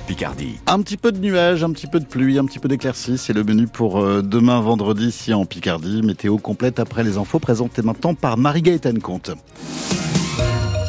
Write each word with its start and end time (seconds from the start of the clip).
Picardie. 0.00 0.58
Un 0.66 0.80
petit 0.80 0.96
peu 0.96 1.12
de 1.12 1.18
nuages, 1.18 1.64
un 1.64 1.70
petit 1.72 1.86
peu 1.86 2.00
de 2.00 2.04
pluie, 2.04 2.38
un 2.38 2.44
petit 2.44 2.58
peu 2.58 2.68
d'éclaircies, 2.68 3.18
c'est 3.18 3.32
le 3.32 3.44
menu 3.44 3.66
pour 3.66 3.98
euh, 3.98 4.22
demain 4.22 4.60
vendredi 4.60 5.06
ici 5.06 5.32
en 5.34 5.44
Picardie. 5.44 6.02
Météo 6.02 6.38
complète 6.38 6.78
après 6.78 7.04
les 7.04 7.16
infos 7.16 7.38
présentées 7.38 7.82
maintenant 7.82 8.14
par 8.14 8.36
Marie-Gaëtane 8.36 9.00
Comte. 9.00 9.30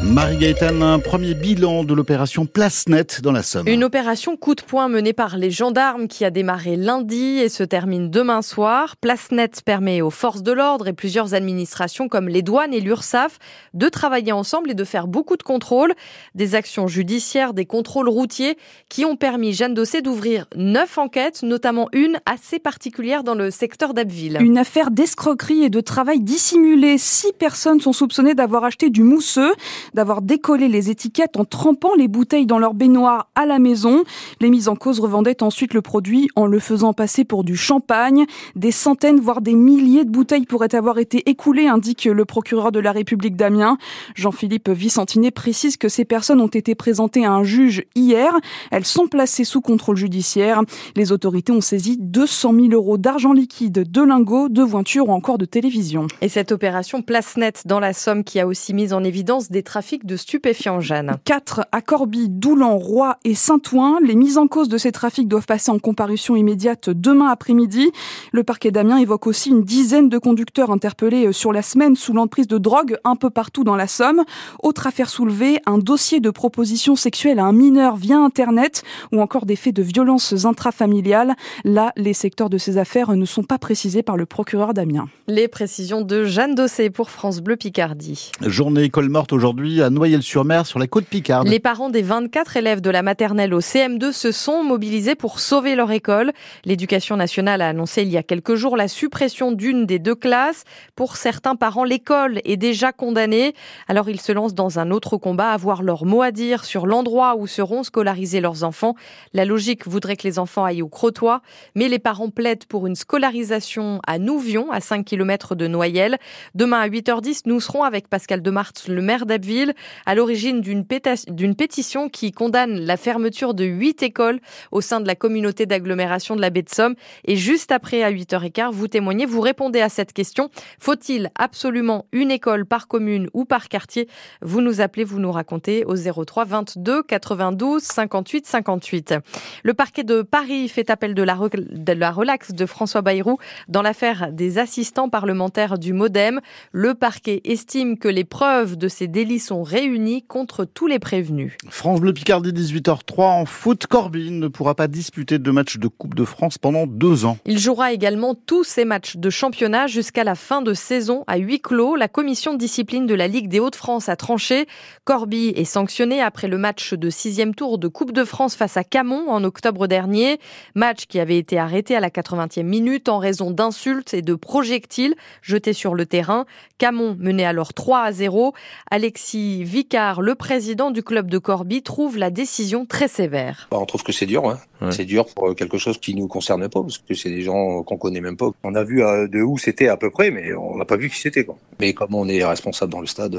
Marie-Gaëtane, 0.01 0.81
un 0.81 0.99
premier 0.99 1.33
bilan 1.33 1.83
de 1.83 1.93
l'opération 1.93 2.45
Place 2.45 2.87
Nette 2.87 3.19
dans 3.21 3.33
la 3.33 3.43
Somme. 3.43 3.67
Une 3.67 3.83
opération 3.83 4.37
coup 4.37 4.55
de 4.55 4.61
poing 4.61 4.87
menée 4.87 5.11
par 5.11 5.35
les 5.35 5.51
gendarmes 5.51 6.07
qui 6.07 6.23
a 6.23 6.31
démarré 6.31 6.77
lundi 6.77 7.39
et 7.39 7.49
se 7.49 7.63
termine 7.63 8.09
demain 8.09 8.41
soir. 8.41 8.95
Place 8.95 9.31
Nette 9.31 9.61
permet 9.61 10.01
aux 10.01 10.09
forces 10.09 10.41
de 10.41 10.53
l'ordre 10.53 10.87
et 10.87 10.93
plusieurs 10.93 11.33
administrations 11.33 12.07
comme 12.07 12.29
les 12.29 12.41
douanes 12.41 12.73
et 12.73 12.79
l'URSSAF 12.79 13.39
de 13.73 13.89
travailler 13.89 14.31
ensemble 14.31 14.71
et 14.71 14.73
de 14.73 14.85
faire 14.85 15.05
beaucoup 15.05 15.35
de 15.35 15.43
contrôles. 15.43 15.93
Des 16.33 16.55
actions 16.55 16.87
judiciaires, 16.87 17.53
des 17.53 17.65
contrôles 17.65 18.07
routiers 18.07 18.57
qui 18.87 19.03
ont 19.03 19.17
permis 19.17 19.51
Jeanne 19.51 19.73
Dossé 19.73 20.01
d'ouvrir 20.01 20.45
neuf 20.55 20.97
enquêtes, 20.97 21.43
notamment 21.43 21.89
une 21.91 22.19
assez 22.25 22.59
particulière 22.59 23.25
dans 23.25 23.35
le 23.35 23.51
secteur 23.51 23.93
d'Abbeville. 23.93 24.37
Une 24.39 24.57
affaire 24.57 24.91
d'escroquerie 24.91 25.63
et 25.63 25.69
de 25.69 25.81
travail 25.81 26.21
dissimulé. 26.21 26.97
Six 26.97 27.33
personnes 27.37 27.81
sont 27.81 27.93
soupçonnées 27.93 28.33
d'avoir 28.33 28.63
acheté 28.63 28.89
du 28.89 29.03
mousseux 29.03 29.53
d'avoir 29.93 30.21
décollé 30.21 30.67
les 30.67 30.89
étiquettes 30.89 31.37
en 31.37 31.45
trempant 31.45 31.95
les 31.97 32.07
bouteilles 32.07 32.45
dans 32.45 32.59
leur 32.59 32.73
baignoire 32.73 33.29
à 33.35 33.45
la 33.45 33.59
maison. 33.59 34.03
Les 34.39 34.49
mises 34.49 34.67
en 34.67 34.75
cause 34.75 34.99
revendaient 34.99 35.43
ensuite 35.43 35.73
le 35.73 35.81
produit 35.81 36.29
en 36.35 36.45
le 36.45 36.59
faisant 36.59 36.93
passer 36.93 37.23
pour 37.23 37.43
du 37.43 37.55
champagne. 37.55 38.25
Des 38.55 38.71
centaines, 38.71 39.19
voire 39.19 39.41
des 39.41 39.53
milliers 39.53 40.05
de 40.05 40.09
bouteilles 40.09 40.45
pourraient 40.45 40.75
avoir 40.75 40.99
été 40.99 41.29
écoulées, 41.29 41.67
indique 41.67 42.05
le 42.05 42.25
procureur 42.25 42.71
de 42.71 42.79
la 42.79 42.91
République 42.91 43.35
d'Amiens. 43.35 43.77
Jean-Philippe 44.15 44.69
Vicentinet 44.69 45.31
précise 45.31 45.77
que 45.77 45.89
ces 45.89 46.05
personnes 46.05 46.41
ont 46.41 46.47
été 46.47 46.75
présentées 46.75 47.25
à 47.25 47.31
un 47.31 47.43
juge 47.43 47.83
hier. 47.95 48.31
Elles 48.71 48.85
sont 48.85 49.07
placées 49.07 49.43
sous 49.43 49.61
contrôle 49.61 49.97
judiciaire. 49.97 50.61
Les 50.95 51.11
autorités 51.11 51.51
ont 51.51 51.61
saisi 51.61 51.97
200 51.99 52.53
000 52.53 52.67
euros 52.71 52.97
d'argent 52.97 53.33
liquide, 53.33 53.89
de 53.91 54.01
lingots, 54.01 54.49
de 54.49 54.63
voitures 54.63 55.09
ou 55.09 55.11
encore 55.11 55.37
de 55.37 55.45
télévision. 55.45 56.07
Et 56.21 56.29
cette 56.29 56.51
opération 56.51 57.01
place 57.01 57.37
nette 57.37 57.63
dans 57.65 57.79
la 57.79 57.93
Somme 57.93 58.23
qui 58.23 58.39
a 58.39 58.47
aussi 58.47 58.73
mis 58.73 58.93
en 58.93 59.03
évidence 59.03 59.49
des 59.49 59.63
trafics 59.63 59.78
de 60.03 60.17
stupéfiants, 60.17 60.81
Jeanne. 60.81 61.15
Quatre 61.23 61.65
à 61.71 61.81
Corbie, 61.81 62.27
Doulan, 62.27 62.77
Roy 62.77 63.17
et 63.23 63.33
Saint-Ouen. 63.33 63.99
Les 64.03 64.15
mises 64.15 64.37
en 64.37 64.47
cause 64.47 64.67
de 64.67 64.77
ces 64.77 64.91
trafics 64.91 65.27
doivent 65.27 65.45
passer 65.45 65.71
en 65.71 65.79
comparution 65.79 66.35
immédiate 66.35 66.89
demain 66.89 67.27
après-midi. 67.27 67.89
Le 68.33 68.43
parquet 68.43 68.71
d'Amiens 68.71 68.97
évoque 68.97 69.25
aussi 69.25 69.49
une 69.49 69.63
dizaine 69.63 70.09
de 70.09 70.17
conducteurs 70.17 70.71
interpellés 70.71 71.31
sur 71.31 71.53
la 71.53 71.61
semaine 71.61 71.95
sous 71.95 72.11
l'emprise 72.11 72.47
de 72.47 72.57
drogue 72.57 72.97
un 73.05 73.15
peu 73.15 73.29
partout 73.29 73.63
dans 73.63 73.77
la 73.77 73.87
Somme. 73.87 74.23
Autre 74.61 74.85
affaire 74.85 75.09
soulevée, 75.09 75.59
un 75.65 75.77
dossier 75.77 76.19
de 76.19 76.29
proposition 76.29 76.97
sexuelle 76.97 77.39
à 77.39 77.45
un 77.45 77.53
mineur 77.53 77.95
via 77.95 78.17
Internet 78.17 78.83
ou 79.13 79.21
encore 79.21 79.45
des 79.45 79.55
faits 79.55 79.75
de 79.75 79.81
violences 79.81 80.45
intrafamiliales. 80.45 81.35
Là, 81.63 81.93
les 81.95 82.13
secteurs 82.13 82.49
de 82.49 82.57
ces 82.57 82.77
affaires 82.77 83.15
ne 83.15 83.25
sont 83.25 83.43
pas 83.43 83.57
précisés 83.57 84.03
par 84.03 84.17
le 84.17 84.25
procureur 84.25 84.73
d'Amiens. 84.73 85.07
Les 85.27 85.47
précisions 85.47 86.01
de 86.01 86.25
Jeanne 86.25 86.53
Dossé 86.53 86.89
pour 86.89 87.09
France 87.11 87.39
Bleu 87.39 87.55
Picardie. 87.55 88.31
Journée 88.41 88.83
école 88.83 89.07
morte 89.07 89.31
aujourd'hui 89.31 89.68
à 89.77 89.89
Noyelles-sur-Mer 89.91 90.65
sur 90.65 90.79
la 90.79 90.87
côte 90.87 91.05
Picarde. 91.05 91.47
Les 91.47 91.59
parents 91.59 91.89
des 91.89 92.01
24 92.01 92.57
élèves 92.57 92.81
de 92.81 92.89
la 92.89 93.03
maternelle 93.03 93.53
au 93.53 93.59
CM2 93.59 94.11
se 94.11 94.31
sont 94.31 94.63
mobilisés 94.63 95.13
pour 95.13 95.39
sauver 95.39 95.75
leur 95.75 95.91
école. 95.91 96.31
L'éducation 96.65 97.15
nationale 97.15 97.61
a 97.61 97.69
annoncé 97.69 98.01
il 98.01 98.09
y 98.09 98.17
a 98.17 98.23
quelques 98.23 98.55
jours 98.55 98.75
la 98.75 98.87
suppression 98.87 99.51
d'une 99.51 99.85
des 99.85 99.99
deux 99.99 100.15
classes. 100.15 100.63
Pour 100.95 101.17
certains 101.17 101.55
parents, 101.55 101.83
l'école 101.83 102.41
est 102.45 102.57
déjà 102.57 102.91
condamnée. 102.91 103.53
Alors 103.87 104.09
ils 104.09 104.19
se 104.19 104.31
lancent 104.31 104.55
dans 104.55 104.79
un 104.79 104.89
autre 104.89 105.17
combat, 105.17 105.51
avoir 105.51 105.83
leur 105.83 106.05
mot 106.05 106.23
à 106.23 106.31
dire 106.31 106.65
sur 106.65 106.87
l'endroit 106.87 107.35
où 107.37 107.45
seront 107.45 107.83
scolarisés 107.83 108.41
leurs 108.41 108.63
enfants. 108.63 108.95
La 109.33 109.45
logique 109.45 109.87
voudrait 109.87 110.15
que 110.15 110.27
les 110.27 110.39
enfants 110.39 110.65
aillent 110.65 110.81
au 110.81 110.89
Crotoy, 110.89 111.39
mais 111.75 111.89
les 111.89 111.99
parents 111.99 112.31
plaident 112.31 112.65
pour 112.65 112.87
une 112.87 112.95
scolarisation 112.95 113.99
à 114.07 114.17
Nouvion, 114.17 114.71
à 114.71 114.79
5 114.79 115.05
km 115.05 115.53
de 115.53 115.67
Noyelles. 115.67 116.17
Demain 116.55 116.79
à 116.79 116.89
8h10, 116.89 117.41
nous 117.45 117.59
serons 117.59 117.83
avec 117.83 118.07
Pascal 118.07 118.41
Demarthe, 118.41 118.87
le 118.87 119.01
maire 119.01 119.25
d'Abbeville, 119.25 119.58
à 120.05 120.15
l'origine 120.15 120.61
d'une 120.61 120.85
pétition 120.85 122.09
qui 122.09 122.31
condamne 122.31 122.79
la 122.79 122.97
fermeture 122.97 123.53
de 123.53 123.65
8 123.65 124.03
écoles 124.03 124.39
au 124.71 124.81
sein 124.81 124.99
de 124.99 125.07
la 125.07 125.15
communauté 125.15 125.65
d'agglomération 125.65 126.35
de 126.35 126.41
la 126.41 126.49
baie 126.49 126.61
de 126.61 126.69
Somme. 126.69 126.95
Et 127.25 127.35
juste 127.35 127.71
après, 127.71 128.03
à 128.03 128.11
8h15, 128.11 128.71
vous 128.71 128.87
témoignez, 128.87 129.25
vous 129.25 129.41
répondez 129.41 129.81
à 129.81 129.89
cette 129.89 130.13
question. 130.13 130.49
Faut-il 130.79 131.31
absolument 131.35 132.05
une 132.11 132.31
école 132.31 132.65
par 132.65 132.87
commune 132.87 133.29
ou 133.33 133.45
par 133.45 133.67
quartier? 133.69 134.07
Vous 134.41 134.61
nous 134.61 134.81
appelez, 134.81 135.03
vous 135.03 135.19
nous 135.19 135.31
racontez 135.31 135.85
au 135.85 135.95
03 135.95 136.45
22 136.45 137.03
92 137.03 137.81
58 137.81 138.45
58. 138.45 139.15
Le 139.63 139.73
parquet 139.73 140.03
de 140.03 140.21
Paris 140.21 140.69
fait 140.69 140.89
appel 140.89 141.13
de 141.13 141.23
la, 141.23 141.37
de 141.53 141.93
la 141.93 142.11
relaxe 142.11 142.51
de 142.51 142.65
François 142.65 143.01
Bayrou 143.01 143.37
dans 143.67 143.81
l'affaire 143.81 144.31
des 144.31 144.57
assistants 144.57 145.09
parlementaires 145.09 145.77
du 145.77 145.93
Modem. 145.93 146.39
Le 146.71 146.93
parquet 146.93 147.41
estime 147.43 147.97
que 147.97 148.07
les 148.07 148.23
preuves 148.23 148.77
de 148.77 148.87
ces 148.87 149.07
délits 149.07 149.39
sont 149.49 149.63
réunies 149.63 150.21
contre 150.21 150.63
tous 150.63 150.85
les 150.85 150.99
prévenus. 150.99 151.57
France 151.69 151.99
Bleu 152.01 152.13
Picardie 152.13 152.51
18h03 152.51 153.21
en 153.23 153.45
foot. 153.47 153.87
Corbin 153.87 154.29
ne 154.29 154.47
pourra 154.47 154.75
pas 154.75 154.87
disputer 154.87 155.39
de 155.39 155.49
matchs 155.49 155.77
de 155.77 155.87
Coupe 155.87 156.13
de 156.13 156.23
France 156.23 156.59
pendant 156.59 156.85
deux 156.85 157.25
ans. 157.25 157.39
Il 157.47 157.57
jouera 157.57 157.91
également 157.91 158.35
tous 158.35 158.63
ses 158.63 158.85
matchs 158.85 159.17
de 159.17 159.31
championnat 159.31 159.87
jusqu'à 159.87 160.23
la 160.23 160.35
fin 160.35 160.61
de 160.61 160.75
saison 160.75 161.23
à 161.25 161.37
huis 161.37 161.61
clos. 161.61 161.95
La 161.95 162.07
commission 162.07 162.53
de 162.53 162.59
discipline 162.59 163.07
de 163.07 163.15
la 163.15 163.27
Ligue 163.27 163.47
des 163.47 163.59
Hauts-de-France 163.59 164.07
a 164.07 164.15
tranché. 164.15 164.67
Corby 165.03 165.47
est 165.55 165.65
sanctionné 165.65 166.21
après 166.21 166.47
le 166.47 166.59
match 166.59 166.93
de 166.93 167.09
sixième 167.09 167.55
tour 167.55 167.79
de 167.79 167.87
Coupe 167.87 168.11
de 168.11 168.25
France 168.25 168.53
face 168.53 168.77
à 168.77 168.83
Camon 168.83 169.31
en 169.31 169.43
octobre 169.43 169.87
dernier. 169.87 170.39
Match 170.75 171.07
qui 171.07 171.19
avait 171.19 171.39
été 171.39 171.57
arrêté 171.57 171.95
à 171.95 171.99
la 171.99 172.11
80e 172.11 172.61
minute 172.61 173.09
en 173.09 173.17
raison 173.17 173.49
d'insultes 173.49 174.13
et 174.13 174.21
de 174.21 174.35
projectiles 174.35 175.15
jetés 175.41 175.73
sur 175.73 175.95
le 175.95 176.05
terrain. 176.05 176.45
Camon 176.77 177.17
menait 177.19 177.45
alors 177.45 177.73
3 177.73 178.01
à 178.01 178.11
0. 178.11 178.53
Alexis 178.91 179.38
Vicard, 179.63 180.21
le 180.21 180.35
président 180.35 180.91
du 180.91 181.03
club 181.03 181.29
de 181.29 181.37
Corby, 181.37 181.81
trouve 181.81 182.17
la 182.17 182.29
décision 182.29 182.85
très 182.85 183.07
sévère. 183.07 183.67
Bah, 183.71 183.77
on 183.79 183.85
trouve 183.85 184.03
que 184.03 184.11
c'est 184.11 184.25
dur. 184.25 184.47
Hein. 184.49 184.59
Ouais. 184.81 184.91
C'est 184.91 185.05
dur 185.05 185.25
pour 185.35 185.55
quelque 185.55 185.77
chose 185.77 185.97
qui 185.99 186.15
nous 186.15 186.27
concerne 186.27 186.67
pas, 186.69 186.81
parce 186.81 186.97
que 186.99 187.13
c'est 187.13 187.29
des 187.29 187.41
gens 187.41 187.83
qu'on 187.83 187.97
connaît 187.97 188.21
même 188.21 188.37
pas. 188.37 188.49
On 188.63 188.75
a 188.75 188.83
vu 188.83 188.97
de 189.01 189.41
où 189.41 189.57
c'était 189.57 189.87
à 189.87 189.97
peu 189.97 190.09
près, 190.09 190.31
mais 190.31 190.53
on 190.53 190.77
n'a 190.77 190.85
pas 190.85 190.95
vu 190.95 191.09
qui 191.09 191.19
c'était. 191.19 191.43
Quoi. 191.43 191.57
Mais 191.79 191.93
comme 191.93 192.15
on 192.15 192.27
est 192.27 192.43
responsable 192.45 192.91
dans 192.91 193.01
le 193.01 193.07
stade, 193.07 193.35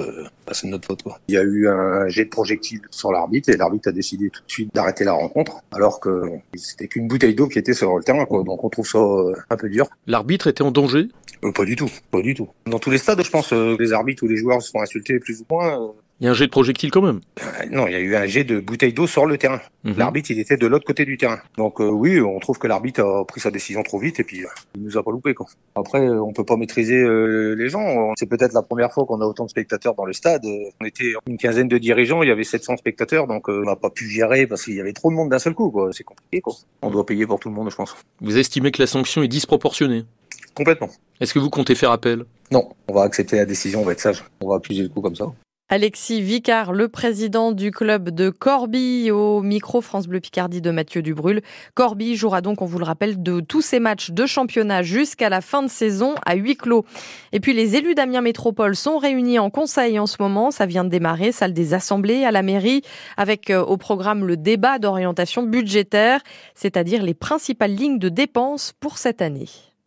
bah, 0.46 0.52
c'est 0.52 0.66
de 0.66 0.72
notre 0.72 0.86
faute. 0.86 1.02
Quoi. 1.02 1.18
Il 1.28 1.34
y 1.34 1.38
a 1.38 1.42
eu 1.42 1.68
un 1.68 2.08
jet 2.08 2.24
de 2.26 2.30
projectile 2.30 2.82
sur 2.90 3.10
l'arbitre 3.12 3.48
et 3.48 3.56
l'arbitre 3.56 3.88
a 3.88 3.92
décidé 3.92 4.30
tout 4.30 4.42
de 4.46 4.50
suite 4.50 4.74
d'arrêter 4.74 5.04
la 5.04 5.12
rencontre, 5.12 5.62
alors 5.72 6.00
que 6.00 6.22
c'était 6.54 6.88
qu'une 6.88 7.08
bouteille 7.08 7.34
d'eau 7.34 7.48
qui 7.48 7.58
était 7.58 7.74
sur 7.74 7.96
le 7.96 8.04
terrain. 8.04 8.24
Quoi. 8.26 8.42
Donc 8.42 8.62
on 8.62 8.68
trouve 8.68 8.86
ça 8.86 8.98
un 9.48 9.56
peu 9.56 9.68
dur. 9.68 9.88
L'arbitre 10.06 10.46
était 10.48 10.62
en 10.62 10.70
danger? 10.70 11.08
Euh, 11.42 11.52
Pas 11.52 11.64
du 11.64 11.74
tout, 11.74 11.90
pas 12.10 12.20
du 12.20 12.34
tout. 12.34 12.48
Dans 12.66 12.78
tous 12.78 12.90
les 12.90 12.98
stades, 12.98 13.22
je 13.24 13.30
pense, 13.30 13.52
euh, 13.54 13.76
les 13.78 13.92
arbitres 13.94 14.24
ou 14.24 14.28
les 14.28 14.36
joueurs 14.36 14.60
se 14.60 14.70
font 14.70 14.82
insulter 14.82 15.18
plus 15.18 15.40
ou 15.40 15.44
moins. 15.50 15.92
Euh... 16.20 16.22
Il 16.22 16.26
y 16.26 16.28
a 16.28 16.30
un 16.30 16.34
jet 16.34 16.46
de 16.46 16.50
projectile 16.50 16.90
quand 16.90 17.02
même 17.02 17.20
Non, 17.70 17.86
il 17.86 17.92
y 17.92 17.96
a 17.96 18.00
eu 18.00 18.14
un 18.14 18.26
jet 18.26 18.44
de 18.44 18.60
bouteille 18.60 18.92
d'eau 18.92 19.06
sur 19.06 19.24
le 19.26 19.38
terrain. 19.38 19.60
-hmm. 19.84 19.96
L'arbitre, 19.96 20.30
il 20.30 20.38
était 20.38 20.56
de 20.56 20.66
l'autre 20.66 20.84
côté 20.84 21.04
du 21.04 21.16
terrain. 21.16 21.40
Donc 21.56 21.80
euh, 21.80 21.88
oui, 21.88 22.20
on 22.20 22.38
trouve 22.40 22.58
que 22.58 22.66
l'arbitre 22.66 23.00
a 23.02 23.24
pris 23.24 23.40
sa 23.40 23.50
décision 23.50 23.82
trop 23.82 23.98
vite 23.98 24.20
et 24.20 24.24
puis 24.24 24.44
il 24.74 24.82
nous 24.82 24.96
a 24.98 25.02
pas 25.02 25.10
loupé. 25.10 25.32
Quoi. 25.34 25.46
Après, 25.74 26.00
on 26.28 26.32
peut 26.32 26.44
pas 26.44 26.56
maîtriser 26.56 27.00
les 27.60 27.68
gens. 27.68 28.12
C'est 28.18 28.28
peut-être 28.34 28.52
la 28.52 28.62
première 28.62 28.92
fois 28.92 29.04
qu'on 29.06 29.20
a 29.20 29.26
autant 29.32 29.44
de 29.44 29.50
spectateurs 29.50 29.94
dans 29.94 30.04
le 30.04 30.12
stade. 30.12 30.44
On 30.80 30.84
était 30.84 31.12
une 31.26 31.38
quinzaine 31.38 31.68
de 31.68 31.78
dirigeants, 31.78 32.22
il 32.22 32.28
y 32.28 32.32
avait 32.32 32.44
700 32.44 32.76
spectateurs, 32.76 33.26
donc 33.26 33.48
on 33.48 33.64
n'a 33.70 33.76
pas 33.76 33.90
pu 33.90 34.04
gérer 34.08 34.46
parce 34.46 34.62
qu'il 34.64 34.74
y 34.74 34.80
avait 34.80 34.92
trop 34.92 35.10
de 35.10 35.16
monde 35.16 35.30
d'un 35.30 35.38
seul 35.38 35.54
coup. 35.54 35.68
C'est 35.92 36.04
compliqué. 36.04 36.40
Quoi. 36.40 36.54
On 36.82 36.90
doit 36.90 37.06
payer 37.06 37.26
pour 37.26 37.38
tout 37.40 37.48
le 37.48 37.54
monde, 37.54 37.70
je 37.70 37.76
pense. 37.76 37.96
Vous 38.20 38.36
estimez 38.36 38.70
que 38.70 38.82
la 38.82 38.86
sanction 38.86 39.22
est 39.22 39.28
disproportionnée? 39.28 40.04
Complètement. 40.54 40.90
Est-ce 41.20 41.32
que 41.34 41.38
vous 41.38 41.50
comptez 41.50 41.74
faire 41.74 41.92
appel? 41.98 42.24
Non, 42.50 42.64
on 42.88 42.92
va 42.94 43.02
accepter 43.02 43.36
la 43.36 43.46
décision, 43.46 43.80
on 43.82 43.84
va 43.84 43.92
être 43.92 44.00
sage. 44.00 44.24
On 44.42 44.48
va 44.48 44.56
accuser 44.56 44.82
le 44.82 44.88
coup 44.88 45.00
comme 45.00 45.16
ça. 45.16 45.26
Alexis 45.72 46.20
Vicard, 46.20 46.72
le 46.72 46.88
président 46.88 47.52
du 47.52 47.70
club 47.70 48.10
de 48.10 48.28
Corby, 48.28 49.12
au 49.12 49.40
micro 49.40 49.80
France 49.80 50.08
Bleu 50.08 50.18
Picardie 50.18 50.60
de 50.60 50.72
Mathieu 50.72 51.00
Dubrul. 51.00 51.42
Corby 51.74 52.16
jouera 52.16 52.40
donc, 52.40 52.60
on 52.60 52.64
vous 52.64 52.80
le 52.80 52.84
rappelle, 52.84 53.22
de 53.22 53.38
tous 53.38 53.60
ses 53.60 53.78
matchs 53.78 54.10
de 54.10 54.26
championnat 54.26 54.82
jusqu'à 54.82 55.28
la 55.28 55.40
fin 55.40 55.62
de 55.62 55.68
saison 55.68 56.16
à 56.26 56.34
huis 56.34 56.56
clos. 56.56 56.84
Et 57.30 57.38
puis 57.38 57.52
les 57.52 57.76
élus 57.76 57.94
d'Amiens 57.94 58.20
Métropole 58.20 58.74
sont 58.74 58.98
réunis 58.98 59.38
en 59.38 59.48
conseil 59.48 60.00
en 60.00 60.08
ce 60.08 60.16
moment. 60.18 60.50
Ça 60.50 60.66
vient 60.66 60.82
de 60.82 60.88
démarrer, 60.88 61.30
salle 61.30 61.52
des 61.52 61.72
assemblées 61.72 62.24
à 62.24 62.32
la 62.32 62.42
mairie, 62.42 62.82
avec 63.16 63.48
euh, 63.48 63.62
au 63.62 63.76
programme 63.76 64.26
le 64.26 64.36
débat 64.36 64.80
d'orientation 64.80 65.44
budgétaire, 65.44 66.20
c'est-à-dire 66.56 67.00
les 67.00 67.14
principales 67.14 67.76
lignes 67.76 68.00
de 68.00 68.08
dépenses 68.08 68.72
pour 68.80 68.98
cette 68.98 69.22
année. 69.22 69.69